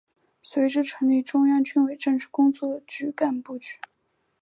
[0.41, 3.77] 随之成立中央军委政治工作部干部局。